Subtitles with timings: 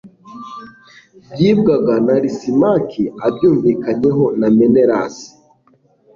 [1.31, 5.29] byibwaga na lisimaki abyumvikanyeho na menelasi